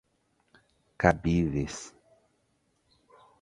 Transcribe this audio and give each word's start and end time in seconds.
cabíveis 0.99 1.93